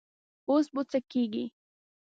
[0.49, 1.45] اوس به څه کيږي؟